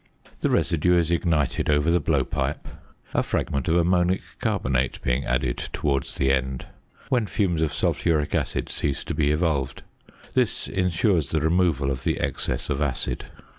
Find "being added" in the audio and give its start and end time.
5.03-5.57